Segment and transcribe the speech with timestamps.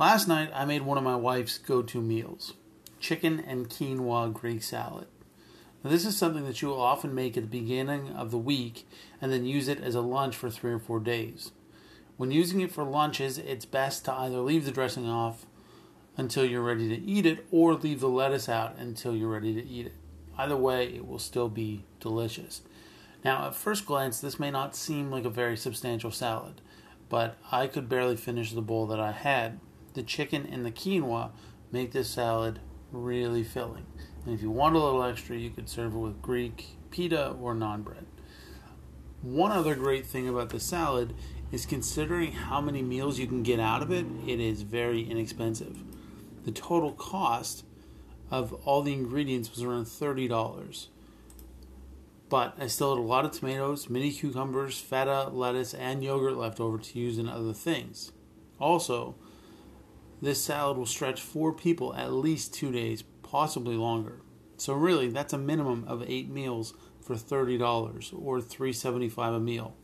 [0.00, 2.54] Last night I made one of my wife's go to meals
[3.00, 5.08] chicken and quinoa Greek salad.
[5.84, 8.88] Now, this is something that you will often make at the beginning of the week
[9.20, 11.52] and then use it as a lunch for three or four days.
[12.16, 15.44] When using it for lunches, it's best to either leave the dressing off
[16.16, 19.66] until you're ready to eat it or leave the lettuce out until you're ready to
[19.66, 19.94] eat it.
[20.38, 22.62] Either way, it will still be delicious.
[23.22, 26.62] Now, at first glance, this may not seem like a very substantial salad,
[27.10, 29.60] but I could barely finish the bowl that I had.
[29.94, 31.30] The chicken and the quinoa
[31.72, 32.60] make this salad
[32.92, 33.86] really filling.
[34.24, 37.54] And if you want a little extra, you could serve it with Greek pita or
[37.54, 38.06] naan bread.
[39.22, 41.14] One other great thing about the salad
[41.52, 45.78] is considering how many meals you can get out of it, it is very inexpensive.
[46.44, 47.64] The total cost
[48.30, 50.86] of all the ingredients was around $30.
[52.28, 56.60] But I still had a lot of tomatoes, mini cucumbers, feta, lettuce, and yogurt left
[56.60, 58.12] over to use in other things.
[58.60, 59.16] Also,
[60.20, 64.20] this salad will stretch four people at least two days, possibly longer.
[64.56, 67.60] So really, that's a minimum of eight meals for $30
[68.12, 69.76] or $3.75 a meal.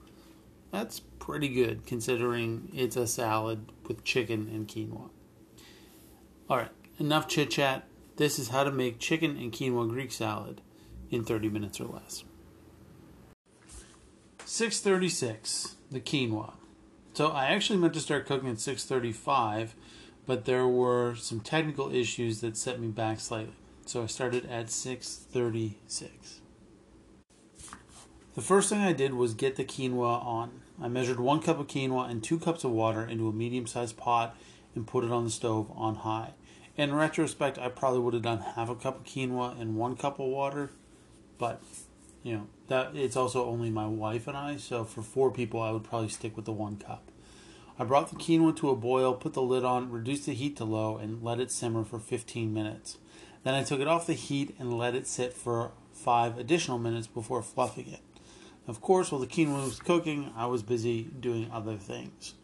[0.70, 5.10] That's pretty good considering it's a salad with chicken and quinoa.
[6.50, 7.88] All right, enough chit chat.
[8.16, 10.60] This is how to make chicken and quinoa Greek salad
[11.10, 12.24] in 30 minutes or less.
[14.44, 16.54] 636, the quinoa.
[17.14, 19.74] So I actually meant to start cooking at 635,
[20.26, 23.54] but there were some technical issues that set me back slightly.
[23.86, 26.40] So I started at 636.
[28.34, 30.60] The first thing I did was get the quinoa on.
[30.82, 33.96] I measured one cup of quinoa and two cups of water into a medium sized
[33.96, 34.36] pot
[34.74, 36.34] and put it on the stove on high.
[36.76, 40.18] In retrospect, I probably would have done half a cup of quinoa and one cup
[40.18, 40.70] of water,
[41.38, 41.62] but
[42.22, 45.70] you know that it's also only my wife and I, so for four people, I
[45.70, 47.10] would probably stick with the one cup.
[47.78, 50.64] I brought the quinoa to a boil, put the lid on, reduced the heat to
[50.64, 52.96] low, and let it simmer for 15 minutes.
[53.44, 57.06] Then I took it off the heat and let it sit for five additional minutes
[57.06, 58.00] before fluffing it.
[58.66, 62.34] Of course, while the quinoa was cooking, I was busy doing other things.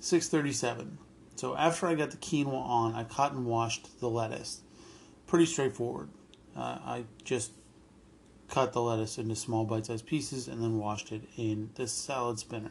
[0.00, 0.98] 637.
[1.34, 4.60] So after I got the quinoa on, I cut and washed the lettuce.
[5.26, 6.10] Pretty straightforward.
[6.54, 7.52] Uh, I just
[8.48, 12.70] cut the lettuce into small bite-sized pieces and then washed it in the salad spinner.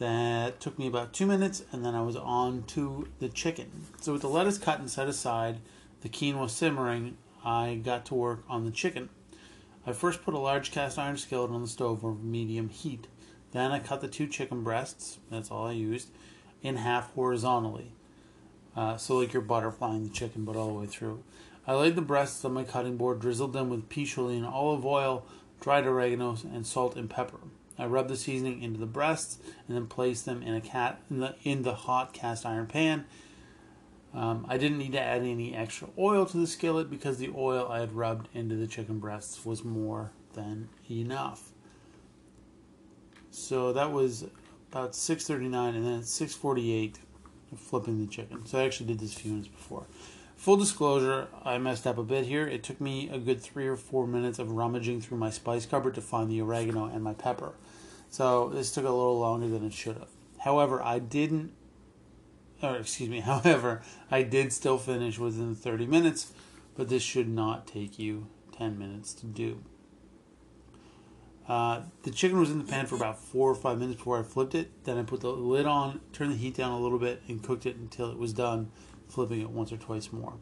[0.00, 3.70] That took me about two minutes, and then I was on to the chicken.
[4.00, 5.58] So with the lettuce cut and set aside,
[6.00, 9.10] the quinoa simmering, I got to work on the chicken.
[9.86, 13.08] I first put a large cast iron skillet on the stove over medium heat.
[13.52, 16.08] Then I cut the two chicken breasts, that's all I used,
[16.62, 17.92] in half horizontally.
[18.74, 21.22] Uh, so like you're butterflying the chicken, but all the way through.
[21.66, 25.26] I laid the breasts on my cutting board, drizzled them with and olive oil,
[25.60, 27.40] dried oregano, and salt and pepper.
[27.80, 31.20] I rubbed the seasoning into the breasts and then placed them in a cat in
[31.20, 33.06] the, in the hot cast iron pan.
[34.12, 37.68] Um, I didn't need to add any extra oil to the skillet because the oil
[37.68, 41.52] I had rubbed into the chicken breasts was more than enough.
[43.30, 44.26] So that was
[44.70, 46.96] about 6:39, and then at 6:48,
[47.56, 48.44] flipping the chicken.
[48.46, 49.86] So I actually did this a few minutes before.
[50.40, 52.46] Full disclosure, I messed up a bit here.
[52.46, 55.94] It took me a good three or four minutes of rummaging through my spice cupboard
[55.96, 57.52] to find the oregano and my pepper.
[58.08, 60.08] So this took a little longer than it should have.
[60.38, 61.52] However, I didn't,
[62.62, 66.32] or excuse me, however, I did still finish within 30 minutes,
[66.74, 69.62] but this should not take you 10 minutes to do.
[71.46, 74.22] Uh, the chicken was in the pan for about four or five minutes before I
[74.22, 74.84] flipped it.
[74.84, 77.66] Then I put the lid on, turned the heat down a little bit, and cooked
[77.66, 78.70] it until it was done
[79.10, 80.34] flipping it once or twice more.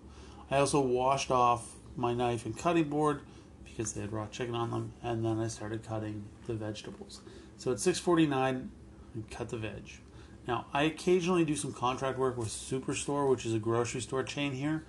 [0.51, 3.21] I also washed off my knife and cutting board
[3.65, 7.21] because they had raw chicken on them, and then I started cutting the vegetables.
[7.57, 8.71] So at 6:49,
[9.17, 10.01] I cut the veg.
[10.47, 14.53] Now I occasionally do some contract work with Superstore, which is a grocery store chain
[14.53, 14.85] here.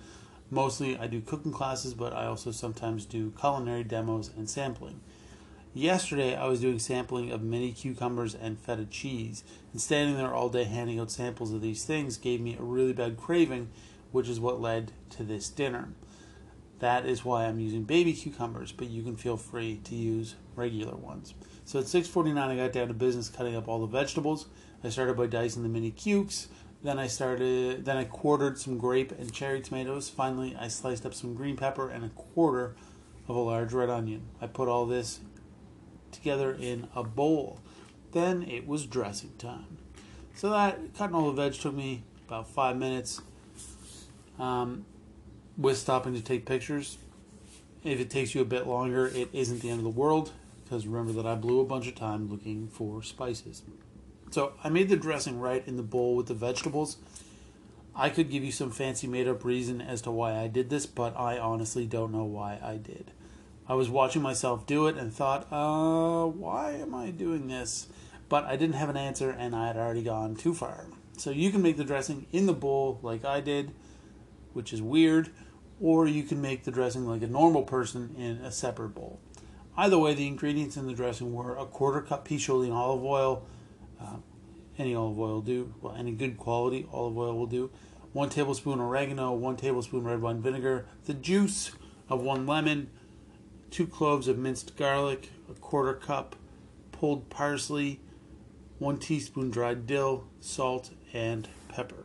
[0.50, 5.00] Mostly I do cooking classes, but I also sometimes do culinary demos and sampling.
[5.72, 10.48] Yesterday, I was doing sampling of mini cucumbers and feta cheese, and standing there all
[10.48, 13.68] day handing out samples of these things gave me a really bad craving,
[14.10, 15.90] which is what led to this dinner.
[16.80, 20.96] That is why I'm using baby cucumbers, but you can feel free to use regular
[20.96, 21.34] ones.
[21.64, 24.46] So at 6:49, I got down to business cutting up all the vegetables.
[24.82, 26.48] I started by dicing the mini cukes.
[26.82, 27.84] Then I started.
[27.84, 30.08] Then I quartered some grape and cherry tomatoes.
[30.08, 32.74] Finally, I sliced up some green pepper and a quarter
[33.28, 34.22] of a large red onion.
[34.40, 35.20] I put all this
[36.20, 37.60] together in a bowl.
[38.12, 39.78] Then it was dressing time.
[40.34, 43.20] So that cutting all the veg took me about five minutes.
[44.38, 44.86] Um,
[45.60, 46.98] with stopping to take pictures.
[47.84, 50.32] If it takes you a bit longer, it isn't the end of the world
[50.64, 53.62] because remember that I blew a bunch of time looking for spices.
[54.30, 56.96] So I made the dressing right in the bowl with the vegetables.
[57.94, 60.86] I could give you some fancy made up reason as to why I did this,
[60.86, 63.10] but I honestly don't know why I did.
[63.70, 67.86] I was watching myself do it and thought, uh, why am I doing this?
[68.28, 70.86] But I didn't have an answer and I had already gone too far.
[71.16, 73.70] So you can make the dressing in the bowl like I did,
[74.54, 75.30] which is weird,
[75.80, 79.20] or you can make the dressing like a normal person in a separate bowl.
[79.76, 83.46] Either way, the ingredients in the dressing were a quarter cup peach olive oil,
[84.00, 84.16] uh,
[84.78, 87.70] any olive oil will do, well, any good quality olive oil will do,
[88.14, 91.70] one tablespoon oregano, one tablespoon red wine vinegar, the juice
[92.08, 92.90] of one lemon,
[93.70, 96.36] two cloves of minced garlic, a quarter cup
[96.92, 98.00] pulled parsley,
[98.78, 102.04] one teaspoon dried dill, salt, and pepper.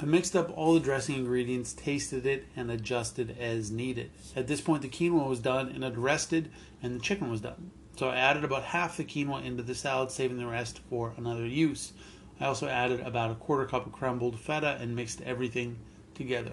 [0.00, 4.12] I mixed up all the dressing ingredients, tasted it, and adjusted as needed.
[4.36, 7.72] At this point, the quinoa was done and I'd rested, and the chicken was done.
[7.96, 11.46] So I added about half the quinoa into the salad, saving the rest for another
[11.46, 11.92] use.
[12.40, 15.78] I also added about a quarter cup of crumbled feta and mixed everything
[16.14, 16.52] together.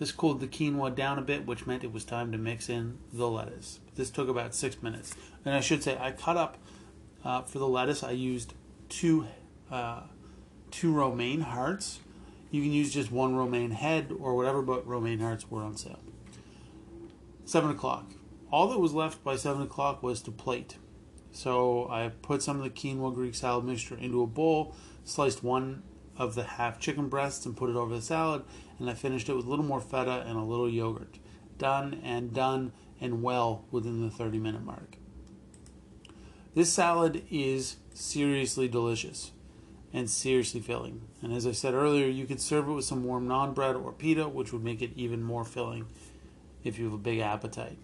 [0.00, 2.96] This cooled the quinoa down a bit, which meant it was time to mix in
[3.12, 3.80] the lettuce.
[3.96, 5.14] This took about six minutes.
[5.44, 6.56] And I should say, I cut up
[7.22, 8.02] uh, for the lettuce.
[8.02, 8.54] I used
[8.88, 9.26] two
[9.70, 10.04] uh,
[10.70, 12.00] two romaine hearts.
[12.50, 16.00] You can use just one romaine head or whatever, but romaine hearts were on sale.
[17.44, 18.10] Seven o'clock.
[18.50, 20.78] All that was left by seven o'clock was to plate.
[21.30, 24.74] So I put some of the quinoa Greek salad mixture into a bowl,
[25.04, 25.82] sliced one
[26.20, 28.42] of the half chicken breasts and put it over the salad,
[28.78, 31.18] and I finished it with a little more feta and a little yogurt.
[31.56, 34.96] Done and done and well within the 30 minute mark.
[36.54, 39.32] This salad is seriously delicious
[39.94, 41.00] and seriously filling.
[41.22, 43.90] And as I said earlier, you could serve it with some warm naan bread or
[43.90, 45.86] pita, which would make it even more filling
[46.64, 47.78] if you have a big appetite.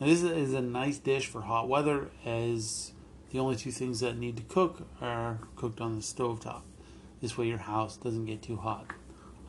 [0.00, 2.92] Now, this is a nice dish for hot weather, as
[3.30, 6.64] the only two things that need to cook are cooked on the stove top.
[7.20, 8.86] This way, your house doesn't get too hot.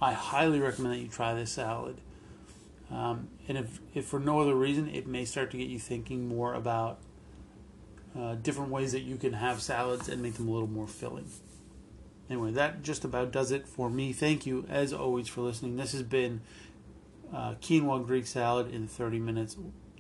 [0.02, 1.98] I highly recommend that you try this salad.
[2.92, 6.28] Um, and if, if for no other reason, it may start to get you thinking
[6.28, 7.00] more about
[8.18, 11.30] uh, different ways that you can have salads and make them a little more filling.
[12.30, 14.14] Anyway, that just about does it for me.
[14.14, 15.78] Thank you, as always, for listening.
[15.78, 16.42] This has been
[17.34, 19.56] uh, quinoa Greek salad in 30 minutes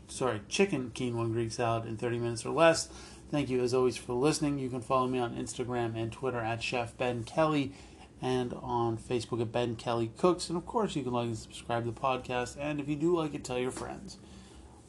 [0.09, 2.89] sorry, chicken quinoa Greek salad in 30 minutes or less.
[3.31, 4.57] Thank you as always for listening.
[4.57, 7.73] You can follow me on Instagram and Twitter at Chef Ben Kelly
[8.21, 10.49] and on Facebook at Ben Kelly Cooks.
[10.49, 12.57] And of course, you can like and subscribe to the podcast.
[12.59, 14.17] And if you do like it, tell your friends.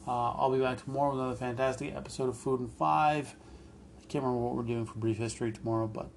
[0.07, 3.37] Uh, I'll be back tomorrow with another fantastic episode of Food and Five.
[3.99, 6.11] I can't remember what we're doing for brief history tomorrow, but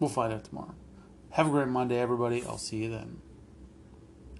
[0.00, 0.74] we'll find out tomorrow.
[1.30, 2.44] Have a great Monday, everybody.
[2.44, 3.22] I'll see you then.